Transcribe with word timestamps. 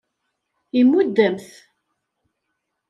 Imudd-am-t. 0.79 1.47